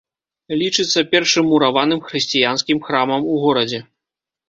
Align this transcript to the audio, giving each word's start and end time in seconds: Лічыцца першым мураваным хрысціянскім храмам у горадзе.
Лічыцца 0.61 1.03
першым 1.11 1.45
мураваным 1.51 2.03
хрысціянскім 2.09 2.85
храмам 2.91 3.33
у 3.37 3.41
горадзе. 3.47 3.87